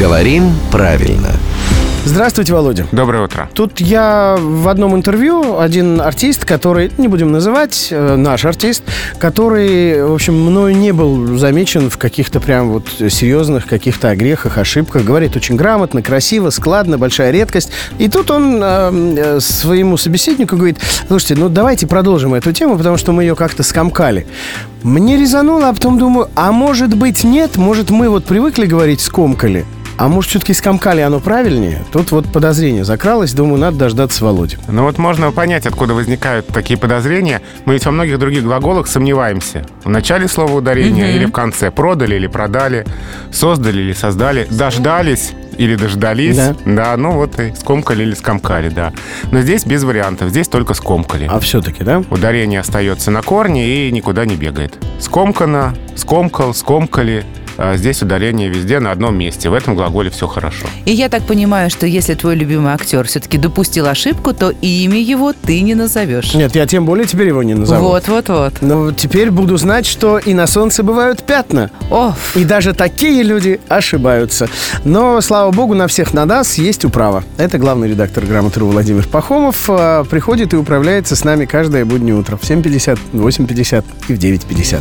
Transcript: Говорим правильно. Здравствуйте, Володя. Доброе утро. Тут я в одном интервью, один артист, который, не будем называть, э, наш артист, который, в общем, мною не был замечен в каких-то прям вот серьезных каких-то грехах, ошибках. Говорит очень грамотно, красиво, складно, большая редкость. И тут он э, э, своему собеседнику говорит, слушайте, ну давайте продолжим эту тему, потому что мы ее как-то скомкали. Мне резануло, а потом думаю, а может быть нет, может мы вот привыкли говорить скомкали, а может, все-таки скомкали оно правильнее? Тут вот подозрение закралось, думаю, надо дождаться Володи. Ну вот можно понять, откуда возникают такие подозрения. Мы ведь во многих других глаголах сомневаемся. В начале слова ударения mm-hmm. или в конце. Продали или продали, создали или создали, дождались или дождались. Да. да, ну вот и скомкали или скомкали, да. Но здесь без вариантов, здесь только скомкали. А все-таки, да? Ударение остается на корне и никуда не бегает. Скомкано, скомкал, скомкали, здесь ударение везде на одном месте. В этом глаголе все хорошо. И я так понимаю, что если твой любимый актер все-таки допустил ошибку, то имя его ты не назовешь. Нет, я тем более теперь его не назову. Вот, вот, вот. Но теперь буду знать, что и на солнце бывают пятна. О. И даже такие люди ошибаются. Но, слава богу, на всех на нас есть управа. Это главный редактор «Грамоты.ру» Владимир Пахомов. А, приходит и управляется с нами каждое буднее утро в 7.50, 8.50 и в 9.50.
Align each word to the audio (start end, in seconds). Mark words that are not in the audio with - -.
Говорим 0.00 0.54
правильно. 0.72 1.28
Здравствуйте, 2.06 2.54
Володя. 2.54 2.86
Доброе 2.90 3.24
утро. 3.24 3.50
Тут 3.52 3.82
я 3.82 4.38
в 4.40 4.68
одном 4.68 4.96
интервью, 4.96 5.58
один 5.58 6.00
артист, 6.00 6.46
который, 6.46 6.90
не 6.96 7.06
будем 7.08 7.30
называть, 7.30 7.88
э, 7.90 8.16
наш 8.16 8.46
артист, 8.46 8.82
который, 9.18 10.02
в 10.02 10.14
общем, 10.14 10.40
мною 10.40 10.74
не 10.74 10.92
был 10.92 11.36
замечен 11.36 11.90
в 11.90 11.98
каких-то 11.98 12.40
прям 12.40 12.70
вот 12.70 12.88
серьезных 13.10 13.66
каких-то 13.66 14.16
грехах, 14.16 14.56
ошибках. 14.56 15.04
Говорит 15.04 15.36
очень 15.36 15.56
грамотно, 15.56 16.00
красиво, 16.00 16.48
складно, 16.48 16.96
большая 16.96 17.30
редкость. 17.30 17.70
И 17.98 18.08
тут 18.08 18.30
он 18.30 18.58
э, 18.62 19.14
э, 19.18 19.40
своему 19.40 19.98
собеседнику 19.98 20.56
говорит, 20.56 20.78
слушайте, 21.08 21.34
ну 21.34 21.50
давайте 21.50 21.86
продолжим 21.86 22.32
эту 22.32 22.52
тему, 22.52 22.78
потому 22.78 22.96
что 22.96 23.12
мы 23.12 23.24
ее 23.24 23.36
как-то 23.36 23.62
скомкали. 23.62 24.26
Мне 24.82 25.18
резануло, 25.18 25.68
а 25.68 25.74
потом 25.74 25.98
думаю, 25.98 26.30
а 26.34 26.52
может 26.52 26.96
быть 26.96 27.22
нет, 27.22 27.58
может 27.58 27.90
мы 27.90 28.08
вот 28.08 28.24
привыкли 28.24 28.64
говорить 28.64 29.02
скомкали, 29.02 29.66
а 30.00 30.08
может, 30.08 30.30
все-таки 30.30 30.54
скомкали 30.54 31.02
оно 31.02 31.20
правильнее? 31.20 31.84
Тут 31.92 32.10
вот 32.10 32.32
подозрение 32.32 32.84
закралось, 32.84 33.34
думаю, 33.34 33.58
надо 33.60 33.76
дождаться 33.76 34.24
Володи. 34.24 34.56
Ну 34.66 34.84
вот 34.84 34.96
можно 34.96 35.30
понять, 35.30 35.66
откуда 35.66 35.92
возникают 35.92 36.46
такие 36.46 36.78
подозрения. 36.78 37.42
Мы 37.66 37.74
ведь 37.74 37.84
во 37.84 37.92
многих 37.92 38.18
других 38.18 38.42
глаголах 38.42 38.86
сомневаемся. 38.86 39.66
В 39.84 39.90
начале 39.90 40.26
слова 40.26 40.52
ударения 40.52 41.04
mm-hmm. 41.04 41.16
или 41.16 41.24
в 41.26 41.32
конце. 41.32 41.70
Продали 41.70 42.14
или 42.14 42.28
продали, 42.28 42.86
создали 43.30 43.78
или 43.78 43.92
создали, 43.92 44.46
дождались 44.50 45.32
или 45.58 45.76
дождались. 45.76 46.36
Да. 46.38 46.56
да, 46.64 46.96
ну 46.96 47.12
вот 47.12 47.38
и 47.38 47.52
скомкали 47.54 48.02
или 48.02 48.14
скомкали, 48.14 48.70
да. 48.70 48.94
Но 49.30 49.42
здесь 49.42 49.66
без 49.66 49.84
вариантов, 49.84 50.30
здесь 50.30 50.48
только 50.48 50.72
скомкали. 50.72 51.28
А 51.30 51.38
все-таки, 51.40 51.84
да? 51.84 52.02
Ударение 52.08 52.60
остается 52.60 53.10
на 53.10 53.20
корне 53.20 53.86
и 53.86 53.92
никуда 53.92 54.24
не 54.24 54.36
бегает. 54.36 54.82
Скомкано, 54.98 55.76
скомкал, 55.94 56.54
скомкали, 56.54 57.26
здесь 57.76 58.02
ударение 58.02 58.48
везде 58.48 58.80
на 58.80 58.90
одном 58.90 59.16
месте. 59.16 59.50
В 59.50 59.54
этом 59.54 59.74
глаголе 59.74 60.10
все 60.10 60.26
хорошо. 60.26 60.66
И 60.84 60.92
я 60.92 61.08
так 61.08 61.22
понимаю, 61.24 61.70
что 61.70 61.86
если 61.86 62.14
твой 62.14 62.36
любимый 62.36 62.72
актер 62.72 63.06
все-таки 63.06 63.38
допустил 63.38 63.86
ошибку, 63.86 64.32
то 64.32 64.50
имя 64.50 65.00
его 65.00 65.32
ты 65.32 65.60
не 65.60 65.74
назовешь. 65.74 66.34
Нет, 66.34 66.54
я 66.54 66.66
тем 66.66 66.86
более 66.86 67.06
теперь 67.06 67.28
его 67.28 67.42
не 67.42 67.54
назову. 67.54 67.88
Вот, 67.88 68.08
вот, 68.08 68.28
вот. 68.28 68.54
Но 68.60 68.92
теперь 68.92 69.30
буду 69.30 69.56
знать, 69.56 69.86
что 69.86 70.18
и 70.18 70.34
на 70.34 70.46
солнце 70.46 70.82
бывают 70.82 71.22
пятна. 71.22 71.70
О. 71.90 72.14
И 72.34 72.44
даже 72.44 72.72
такие 72.72 73.22
люди 73.22 73.60
ошибаются. 73.68 74.48
Но, 74.84 75.20
слава 75.20 75.50
богу, 75.50 75.74
на 75.74 75.86
всех 75.86 76.14
на 76.14 76.24
нас 76.24 76.58
есть 76.58 76.84
управа. 76.84 77.24
Это 77.36 77.58
главный 77.58 77.88
редактор 77.88 78.24
«Грамоты.ру» 78.24 78.68
Владимир 78.68 79.06
Пахомов. 79.06 79.68
А, 79.68 80.04
приходит 80.04 80.52
и 80.52 80.56
управляется 80.56 81.16
с 81.16 81.24
нами 81.24 81.44
каждое 81.44 81.84
буднее 81.84 82.14
утро 82.14 82.36
в 82.36 82.42
7.50, 82.42 82.98
8.50 83.12 83.84
и 84.08 84.14
в 84.14 84.18
9.50. 84.18 84.80